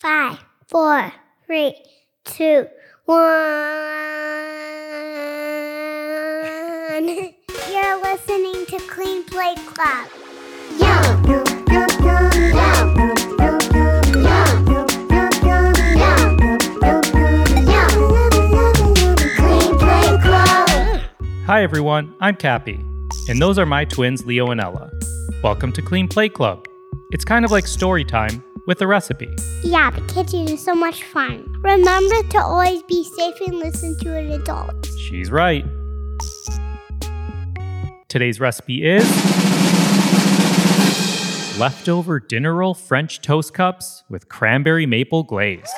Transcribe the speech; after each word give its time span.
five, 0.00 0.38
four, 0.68 1.12
three, 1.46 1.74
two, 2.24 2.66
one. 3.06 3.16
You're 7.70 8.02
listening 8.02 8.66
to 8.66 8.78
Clean 8.88 9.24
Plate 9.24 9.58
Club. 9.66 10.08
Hi, 21.46 21.62
everyone. 21.62 22.12
I'm 22.20 22.34
Kappy. 22.34 22.84
And 23.28 23.40
those 23.40 23.58
are 23.58 23.64
my 23.64 23.84
twins, 23.84 24.26
Leo 24.26 24.50
and 24.50 24.60
Ella. 24.60 24.90
Welcome 25.42 25.72
to 25.72 25.80
Clean 25.80 26.08
Plate 26.08 26.34
Club. 26.34 26.66
It's 27.12 27.24
kind 27.24 27.44
of 27.44 27.52
like 27.52 27.66
story 27.68 28.04
time, 28.04 28.42
with 28.66 28.80
a 28.82 28.86
recipe. 28.86 29.34
Yeah, 29.62 29.90
the 29.90 30.00
kitchen 30.12 30.48
is 30.48 30.62
so 30.64 30.74
much 30.74 31.04
fun. 31.04 31.44
Remember 31.62 32.22
to 32.30 32.38
always 32.38 32.82
be 32.84 33.04
safe 33.04 33.40
and 33.46 33.56
listen 33.56 33.98
to 34.00 34.16
an 34.16 34.32
adult. 34.32 34.86
She's 35.08 35.30
right. 35.30 35.64
Today's 38.08 38.40
recipe 38.40 38.84
is 38.86 39.04
leftover 41.58 42.20
dinner 42.20 42.54
roll 42.54 42.74
French 42.74 43.22
toast 43.22 43.54
cups 43.54 44.04
with 44.08 44.28
cranberry 44.28 44.86
maple 44.86 45.22
glaze. 45.22 45.70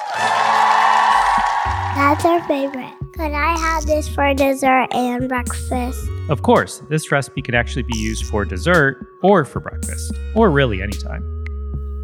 That's 1.94 2.24
our 2.24 2.42
favorite. 2.46 2.92
Could 3.14 3.32
I 3.32 3.58
have 3.58 3.86
this 3.86 4.08
for 4.08 4.32
dessert 4.34 4.88
and 4.92 5.28
breakfast? 5.28 6.08
Of 6.28 6.42
course, 6.42 6.80
this 6.88 7.10
recipe 7.10 7.42
can 7.42 7.54
actually 7.54 7.82
be 7.82 7.98
used 7.98 8.26
for 8.26 8.44
dessert 8.44 9.04
or 9.22 9.44
for 9.44 9.60
breakfast, 9.60 10.12
or 10.34 10.50
really 10.50 10.80
anytime. 10.82 11.37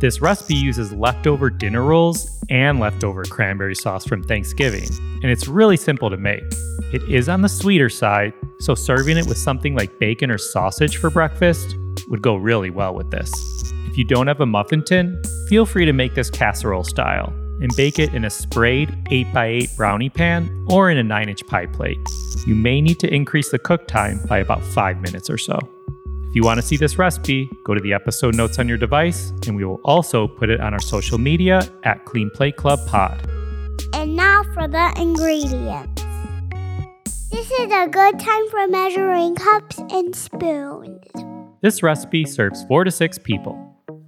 This 0.04 0.20
recipe 0.20 0.54
uses 0.54 0.92
leftover 0.92 1.48
dinner 1.48 1.82
rolls 1.82 2.28
and 2.50 2.78
leftover 2.78 3.24
cranberry 3.24 3.74
sauce 3.74 4.04
from 4.04 4.22
Thanksgiving, 4.22 4.86
and 5.22 5.32
it's 5.32 5.48
really 5.48 5.78
simple 5.78 6.10
to 6.10 6.18
make. 6.18 6.44
It 6.92 7.02
is 7.04 7.30
on 7.30 7.40
the 7.40 7.48
sweeter 7.48 7.88
side, 7.88 8.34
so 8.60 8.74
serving 8.74 9.16
it 9.16 9.26
with 9.26 9.38
something 9.38 9.74
like 9.74 9.98
bacon 9.98 10.30
or 10.30 10.36
sausage 10.36 10.98
for 10.98 11.08
breakfast 11.08 11.74
would 12.10 12.20
go 12.20 12.36
really 12.36 12.68
well 12.68 12.94
with 12.94 13.10
this. 13.10 13.32
If 13.86 13.96
you 13.96 14.04
don't 14.04 14.26
have 14.26 14.42
a 14.42 14.44
muffin 14.44 14.84
tin, 14.84 15.22
feel 15.48 15.64
free 15.64 15.86
to 15.86 15.94
make 15.94 16.14
this 16.14 16.28
casserole 16.28 16.84
style 16.84 17.32
and 17.62 17.74
bake 17.74 17.98
it 17.98 18.12
in 18.12 18.26
a 18.26 18.30
sprayed 18.30 18.90
8x8 19.10 19.74
brownie 19.74 20.10
pan 20.10 20.66
or 20.68 20.90
in 20.90 20.98
a 20.98 21.02
9 21.02 21.30
inch 21.30 21.46
pie 21.46 21.64
plate. 21.64 21.98
You 22.46 22.54
may 22.54 22.82
need 22.82 23.00
to 23.00 23.08
increase 23.08 23.50
the 23.50 23.58
cook 23.58 23.88
time 23.88 24.20
by 24.28 24.40
about 24.40 24.62
5 24.62 25.00
minutes 25.00 25.30
or 25.30 25.38
so. 25.38 25.58
If 26.34 26.38
you 26.38 26.42
want 26.42 26.58
to 26.58 26.66
see 26.66 26.76
this 26.76 26.98
recipe, 26.98 27.48
go 27.62 27.74
to 27.74 27.80
the 27.80 27.92
episode 27.92 28.34
notes 28.34 28.58
on 28.58 28.66
your 28.66 28.76
device, 28.76 29.32
and 29.46 29.54
we 29.54 29.64
will 29.64 29.80
also 29.84 30.26
put 30.26 30.50
it 30.50 30.60
on 30.60 30.74
our 30.74 30.80
social 30.80 31.16
media 31.16 31.62
at 31.84 32.04
Clean 32.06 32.28
Plate 32.28 32.56
Club 32.56 32.80
Pod. 32.88 33.24
And 33.94 34.16
now 34.16 34.42
for 34.52 34.66
the 34.66 34.92
ingredients. 35.00 36.02
This 37.30 37.48
is 37.52 37.70
a 37.70 37.86
good 37.86 38.18
time 38.18 38.50
for 38.50 38.66
measuring 38.66 39.36
cups 39.36 39.78
and 39.78 40.12
spoons. 40.12 41.06
This 41.60 41.84
recipe 41.84 42.24
serves 42.24 42.64
4 42.64 42.82
to 42.82 42.90
6 42.90 43.18
people. 43.18 43.56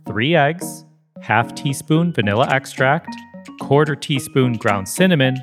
3 0.09 0.35
eggs, 0.35 0.85
half 1.23 1.55
teaspoon 1.55 2.13
vanilla 2.13 2.49
extract, 2.51 3.15
quarter 3.61 3.95
teaspoon 3.95 4.55
ground 4.55 4.89
cinnamon, 4.89 5.37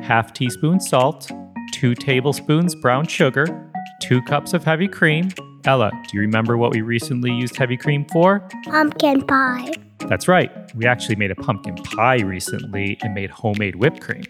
half 0.00 0.32
teaspoon 0.32 0.80
salt, 0.80 1.30
2 1.72 1.94
tablespoons 1.96 2.74
brown 2.76 3.06
sugar, 3.06 3.70
2 4.00 4.22
cups 4.22 4.54
of 4.54 4.64
heavy 4.64 4.88
cream. 4.88 5.28
Ella, 5.64 5.90
do 6.08 6.16
you 6.16 6.20
remember 6.20 6.56
what 6.56 6.72
we 6.72 6.80
recently 6.80 7.30
used 7.30 7.56
heavy 7.56 7.76
cream 7.76 8.06
for? 8.06 8.40
Pumpkin 8.64 9.26
pie. 9.26 9.72
That's 9.98 10.26
right. 10.26 10.50
We 10.74 10.86
actually 10.86 11.16
made 11.16 11.30
a 11.30 11.34
pumpkin 11.34 11.74
pie 11.76 12.20
recently 12.20 12.98
and 13.02 13.14
made 13.14 13.30
homemade 13.30 13.76
whipped 13.76 14.00
cream. 14.00 14.24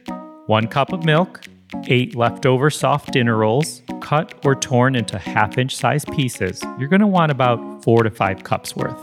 One 0.47 0.67
cup 0.67 0.93
of 0.93 1.05
milk, 1.05 1.43
eight 1.87 2.17
leftover 2.17 2.71
soft 2.71 3.13
dinner 3.13 3.37
rolls, 3.37 3.83
cut 4.01 4.35
or 4.45 4.57
torn 4.57 4.97
into 4.97 5.19
half 5.19 5.57
inch 5.57 5.77
size 5.77 6.05
pieces. 6.07 6.63
You're 6.79 6.89
going 6.89 7.01
to 7.01 7.07
want 7.07 7.31
about 7.31 7.85
four 7.85 8.03
to 8.03 8.11
five 8.11 8.43
cups 8.43 8.75
worth. 8.75 8.99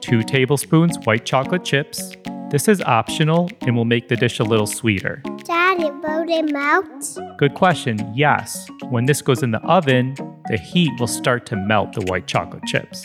Two 0.00 0.22
tablespoons 0.22 0.96
white 1.04 1.26
chocolate 1.26 1.64
chips. 1.64 2.12
This 2.48 2.68
is 2.68 2.80
optional 2.82 3.50
and 3.62 3.76
will 3.76 3.84
make 3.84 4.08
the 4.08 4.16
dish 4.16 4.38
a 4.38 4.44
little 4.44 4.68
sweeter. 4.68 5.20
Daddy, 5.44 5.90
will 5.90 6.24
it 6.28 6.52
melt? 6.52 7.18
Good 7.38 7.54
question. 7.54 7.98
Yes. 8.14 8.68
When 8.88 9.04
this 9.04 9.20
goes 9.20 9.42
in 9.42 9.50
the 9.50 9.60
oven, 9.62 10.14
the 10.48 10.56
heat 10.56 10.92
will 10.98 11.06
start 11.06 11.46
to 11.46 11.56
melt 11.56 11.92
the 11.92 12.02
white 12.02 12.26
chocolate 12.26 12.64
chips. 12.66 13.04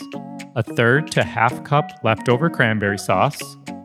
A 0.54 0.62
third 0.62 1.10
to 1.12 1.22
half 1.24 1.64
cup 1.64 1.90
leftover 2.04 2.48
cranberry 2.48 2.98
sauce, 2.98 3.40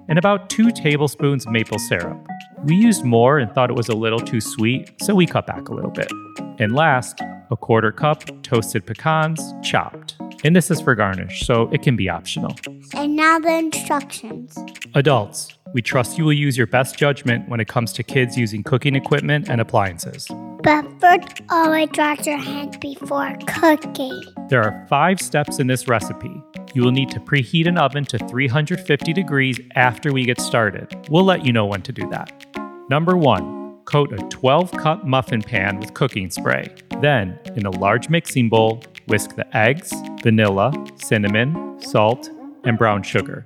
and 0.09 0.17
about 0.17 0.49
two 0.49 0.71
tablespoons 0.71 1.47
maple 1.47 1.79
syrup. 1.79 2.17
We 2.63 2.75
used 2.75 3.03
more 3.03 3.39
and 3.39 3.51
thought 3.53 3.69
it 3.69 3.75
was 3.75 3.89
a 3.89 3.95
little 3.95 4.19
too 4.19 4.41
sweet, 4.41 4.91
so 5.01 5.15
we 5.15 5.25
cut 5.25 5.47
back 5.47 5.69
a 5.69 5.73
little 5.73 5.91
bit. 5.91 6.11
And 6.59 6.73
last, 6.73 7.21
a 7.49 7.57
quarter 7.57 7.91
cup 7.91 8.23
toasted 8.43 8.85
pecans, 8.85 9.41
chopped. 9.63 10.15
And 10.43 10.55
this 10.55 10.69
is 10.69 10.81
for 10.81 10.95
garnish, 10.95 11.41
so 11.45 11.69
it 11.71 11.81
can 11.81 11.95
be 11.95 12.09
optional. 12.09 12.55
And 12.93 13.15
now 13.15 13.39
the 13.39 13.55
instructions. 13.57 14.57
Adults, 14.93 15.57
we 15.73 15.81
trust 15.81 16.17
you 16.17 16.25
will 16.25 16.33
use 16.33 16.57
your 16.57 16.67
best 16.67 16.97
judgment 16.97 17.49
when 17.49 17.59
it 17.59 17.67
comes 17.67 17.91
to 17.93 18.03
kids 18.03 18.37
using 18.37 18.63
cooking 18.63 18.95
equipment 18.95 19.49
and 19.49 19.61
appliances. 19.61 20.27
But 20.63 20.85
first, 20.99 21.41
always 21.49 21.89
wash 21.97 22.25
your 22.25 22.37
hands 22.37 22.77
before 22.77 23.37
cooking. 23.47 24.21
There 24.49 24.63
are 24.63 24.85
five 24.89 25.19
steps 25.21 25.59
in 25.59 25.67
this 25.67 25.87
recipe. 25.87 26.41
You 26.73 26.83
will 26.83 26.91
need 26.91 27.09
to 27.11 27.19
preheat 27.19 27.67
an 27.67 27.77
oven 27.77 28.05
to 28.05 28.17
350 28.17 29.13
degrees 29.13 29.59
after 29.75 30.11
we 30.11 30.25
get 30.25 30.41
started. 30.41 30.87
We'll 31.09 31.23
let 31.23 31.45
you 31.45 31.53
know 31.53 31.65
when 31.65 31.81
to 31.83 31.91
do 31.91 32.09
that. 32.09 32.45
Number 32.89 33.15
one, 33.15 33.77
coat 33.85 34.11
a 34.13 34.17
12 34.29 34.71
cup 34.71 35.05
muffin 35.05 35.41
pan 35.41 35.79
with 35.79 35.93
cooking 35.93 36.29
spray. 36.29 36.67
Then, 37.01 37.39
in 37.55 37.65
a 37.65 37.71
large 37.71 38.09
mixing 38.09 38.49
bowl, 38.49 38.83
whisk 39.07 39.35
the 39.35 39.57
eggs, 39.57 39.93
vanilla, 40.23 40.73
cinnamon, 40.97 41.81
salt, 41.81 42.29
and 42.63 42.77
brown 42.77 43.03
sugar. 43.03 43.43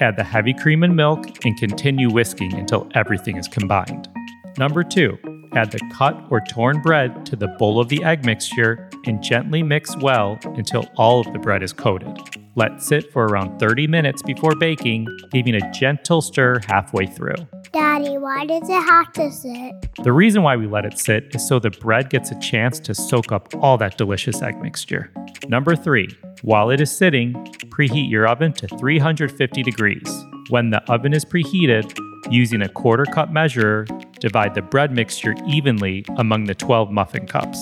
Add 0.00 0.16
the 0.16 0.24
heavy 0.24 0.54
cream 0.54 0.82
and 0.82 0.96
milk 0.96 1.44
and 1.44 1.58
continue 1.58 2.10
whisking 2.10 2.54
until 2.54 2.88
everything 2.94 3.36
is 3.36 3.48
combined. 3.48 4.08
Number 4.58 4.82
two, 4.82 5.18
add 5.54 5.70
the 5.70 5.80
cut 5.92 6.16
or 6.30 6.40
torn 6.48 6.80
bread 6.80 7.26
to 7.26 7.36
the 7.36 7.48
bowl 7.58 7.80
of 7.80 7.88
the 7.88 8.02
egg 8.04 8.24
mixture 8.24 8.88
and 9.06 9.22
gently 9.22 9.62
mix 9.62 9.96
well 9.98 10.38
until 10.44 10.88
all 10.96 11.20
of 11.20 11.32
the 11.32 11.38
bread 11.38 11.62
is 11.62 11.72
coated. 11.72 12.18
Let 12.54 12.82
sit 12.82 13.12
for 13.12 13.26
around 13.26 13.58
30 13.58 13.86
minutes 13.86 14.22
before 14.22 14.54
baking, 14.54 15.08
giving 15.30 15.54
a 15.54 15.72
gentle 15.72 16.20
stir 16.20 16.60
halfway 16.66 17.06
through. 17.06 17.36
Daddy, 17.72 18.18
why 18.18 18.44
does 18.44 18.68
it 18.68 18.72
have 18.72 19.12
to 19.14 19.30
sit? 19.30 19.74
The 20.02 20.12
reason 20.12 20.42
why 20.42 20.56
we 20.56 20.66
let 20.66 20.84
it 20.84 20.98
sit 20.98 21.34
is 21.34 21.46
so 21.46 21.58
the 21.58 21.70
bread 21.70 22.10
gets 22.10 22.30
a 22.30 22.38
chance 22.38 22.78
to 22.80 22.94
soak 22.94 23.32
up 23.32 23.48
all 23.60 23.78
that 23.78 23.96
delicious 23.96 24.42
egg 24.42 24.60
mixture. 24.60 25.10
Number 25.48 25.74
three, 25.74 26.08
while 26.42 26.68
it 26.68 26.80
is 26.82 26.90
sitting, 26.90 27.32
preheat 27.70 28.10
your 28.10 28.28
oven 28.28 28.52
to 28.54 28.68
350 28.76 29.62
degrees. 29.62 30.24
When 30.50 30.68
the 30.68 30.82
oven 30.92 31.14
is 31.14 31.24
preheated, 31.24 31.98
using 32.30 32.62
a 32.62 32.68
quarter 32.68 33.04
cup 33.06 33.30
measure, 33.30 33.86
divide 34.22 34.54
the 34.54 34.62
bread 34.62 34.92
mixture 34.92 35.34
evenly 35.48 36.04
among 36.16 36.44
the 36.44 36.54
12 36.54 36.92
muffin 36.92 37.26
cups. 37.26 37.60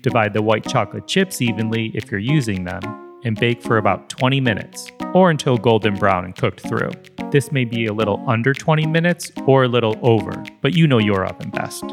Divide 0.00 0.32
the 0.32 0.40
white 0.40 0.66
chocolate 0.66 1.06
chips 1.06 1.42
evenly 1.42 1.92
if 1.94 2.10
you're 2.10 2.18
using 2.18 2.64
them, 2.64 2.80
and 3.24 3.38
bake 3.38 3.62
for 3.62 3.76
about 3.76 4.08
20 4.08 4.40
minutes, 4.40 4.90
or 5.12 5.28
until 5.28 5.58
golden 5.58 5.94
brown 5.96 6.24
and 6.24 6.34
cooked 6.34 6.66
through. 6.66 6.90
This 7.30 7.52
may 7.52 7.66
be 7.66 7.84
a 7.84 7.92
little 7.92 8.24
under 8.26 8.54
20 8.54 8.86
minutes 8.86 9.30
or 9.46 9.64
a 9.64 9.68
little 9.68 9.96
over, 10.00 10.42
but 10.62 10.74
you 10.74 10.86
know 10.86 10.96
your 10.96 11.26
oven 11.26 11.50
best. 11.50 11.84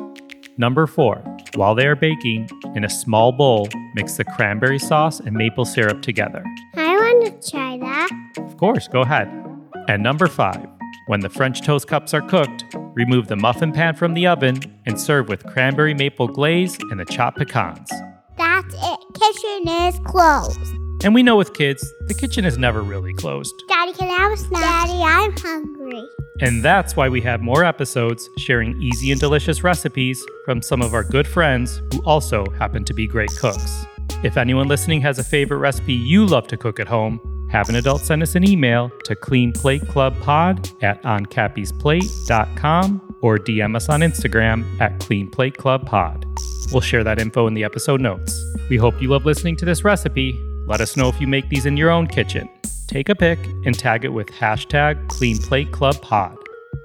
Number 0.57 0.87
four, 0.87 1.17
while 1.55 1.75
they 1.75 1.85
are 1.85 1.97
baking, 1.97 2.47
in 2.73 2.85
a 2.85 2.89
small 2.89 3.33
bowl, 3.33 3.67
mix 3.95 4.15
the 4.15 4.23
cranberry 4.23 4.79
sauce 4.79 5.19
and 5.19 5.35
maple 5.35 5.65
syrup 5.65 6.01
together. 6.01 6.41
I 6.75 6.95
want 6.95 7.43
to 7.43 7.51
try 7.51 7.77
that. 7.79 8.09
Of 8.37 8.55
course, 8.55 8.87
go 8.87 9.01
ahead. 9.01 9.27
And 9.89 10.01
number 10.01 10.27
five, 10.27 10.65
when 11.07 11.19
the 11.19 11.29
French 11.29 11.61
toast 11.61 11.87
cups 11.87 12.13
are 12.13 12.21
cooked, 12.21 12.65
remove 12.93 13.27
the 13.27 13.35
muffin 13.35 13.71
pan 13.71 13.95
from 13.95 14.13
the 14.13 14.25
oven 14.27 14.59
and 14.85 14.99
serve 14.99 15.29
with 15.29 15.45
cranberry 15.45 15.93
maple 15.93 16.27
glaze 16.27 16.77
and 16.91 16.99
the 16.99 17.05
chopped 17.05 17.37
pecans. 17.37 17.89
That's 18.37 18.73
it. 18.73 18.99
Kitchen 19.13 19.67
is 19.67 19.99
closed. 20.05 20.59
And 21.03 21.13
we 21.13 21.21
know 21.21 21.35
with 21.35 21.53
kids, 21.53 21.87
the 22.07 22.13
kitchen 22.13 22.45
is 22.45 22.57
never 22.57 22.81
really 22.81 23.13
closed. 23.13 23.53
Daddy, 23.67 23.93
can 23.93 24.09
I 24.09 24.17
have 24.17 24.31
a 24.31 24.37
snack? 24.37 24.61
Daddy, 24.61 25.01
I'm 25.03 25.37
hungry. 25.37 26.03
And 26.41 26.63
that's 26.63 26.95
why 26.95 27.09
we 27.09 27.21
have 27.21 27.41
more 27.41 27.63
episodes 27.63 28.27
sharing 28.39 28.81
easy 28.81 29.11
and 29.11 29.19
delicious 29.19 29.63
recipes 29.63 30.25
from 30.45 30.61
some 30.61 30.81
of 30.81 30.93
our 30.93 31.03
good 31.03 31.27
friends 31.27 31.81
who 31.93 32.03
also 32.05 32.45
happen 32.57 32.83
to 32.85 32.93
be 32.93 33.07
great 33.07 33.29
cooks. 33.37 33.85
If 34.23 34.37
anyone 34.37 34.67
listening 34.67 35.01
has 35.01 35.19
a 35.19 35.23
favorite 35.23 35.57
recipe 35.57 35.93
you 35.93 36.25
love 36.25 36.47
to 36.47 36.57
cook 36.57 36.79
at 36.79 36.87
home, 36.87 37.19
have 37.55 37.69
an 37.69 37.75
adult 37.75 38.01
send 38.01 38.21
us 38.21 38.35
an 38.35 38.45
email 38.45 38.91
to 39.05 39.15
cleanplateclubpod 39.15 40.83
at 40.83 41.01
oncappysplate.com 41.03 43.15
or 43.21 43.37
DM 43.37 43.77
us 43.77 43.87
on 43.87 44.01
Instagram 44.01 44.65
at 44.81 44.99
cleanplateclubpod. 44.99 46.25
We'll 46.73 46.81
share 46.81 47.05
that 47.05 47.17
info 47.17 47.47
in 47.47 47.53
the 47.53 47.63
episode 47.63 48.01
notes. 48.01 48.37
We 48.69 48.75
hope 48.75 49.01
you 49.01 49.07
love 49.07 49.25
listening 49.25 49.55
to 49.55 49.65
this 49.65 49.85
recipe. 49.85 50.37
Let 50.67 50.81
us 50.81 50.97
know 50.97 51.07
if 51.07 51.21
you 51.21 51.27
make 51.27 51.47
these 51.47 51.65
in 51.65 51.77
your 51.77 51.91
own 51.91 52.07
kitchen. 52.07 52.49
Take 52.87 53.07
a 53.07 53.15
pic 53.15 53.39
and 53.65 53.73
tag 53.77 54.03
it 54.03 54.09
with 54.09 54.27
hashtag 54.27 55.07
CleanPlateClubPod. 55.07 56.35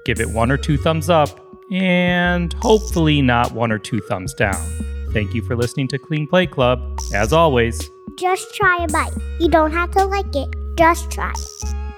give 0.05 0.21
it 0.21 0.29
one 0.29 0.51
or 0.51 0.57
two 0.57 0.77
thumbs 0.77 1.09
up, 1.09 1.37
and 1.69 2.53
hopefully 2.53 3.21
not 3.21 3.51
one 3.51 3.73
or 3.73 3.77
two 3.77 3.99
thumbs 3.99 4.33
down. 4.33 4.65
Thank 5.11 5.33
you 5.33 5.41
for 5.41 5.57
listening 5.57 5.89
to 5.89 5.97
Clean 5.97 6.25
Plate 6.25 6.51
Club. 6.51 6.97
As 7.13 7.33
always, 7.33 7.89
Just 8.17 8.55
try 8.55 8.83
a 8.83 8.87
bite. 8.87 9.13
You 9.39 9.49
don't 9.49 9.71
have 9.71 9.91
to 9.91 10.05
like 10.05 10.35
it. 10.35 10.55
Just 10.77 11.11
try. 11.11 11.33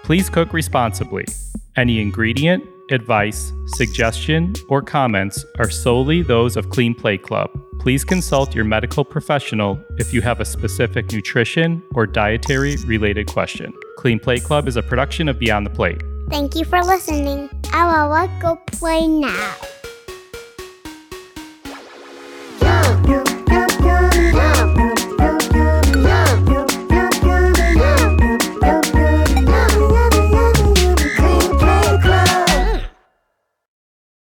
please 0.04 0.30
cook 0.30 0.54
responsibly. 0.54 1.26
Any 1.76 2.02
ingredient, 2.02 2.64
advice, 2.92 3.54
suggestion, 3.68 4.54
or 4.70 4.82
comments 4.82 5.46
are 5.60 5.70
solely 5.70 6.22
those 6.22 6.58
of 6.58 6.70
Clean 6.70 6.94
Plate 6.94 7.24
Club. 7.24 7.50
Please 7.80 8.04
consult 8.04 8.54
your 8.54 8.66
medical 8.66 9.04
professional 9.04 9.80
if 9.98 10.14
you 10.14 10.22
have 10.22 10.40
a 10.40 10.46
specific 10.46 11.12
nutrition 11.12 11.82
or 11.96 12.06
dietary 12.06 12.76
related 12.86 13.28
question. 13.28 13.74
Clean 13.98 14.20
Plate 14.20 14.44
Club 14.44 14.68
is 14.68 14.76
a 14.78 14.84
production 14.84 15.28
of 15.30 15.40
Beyond 15.40 15.66
the 15.66 15.72
Plate. 15.72 16.04
Thank 16.30 16.56
you 16.56 16.66
for 16.66 16.82
listening. 16.84 17.50
I 17.74 18.08
will 18.08 18.40
go 18.42 18.56
play 18.68 19.08
now. 19.08 19.56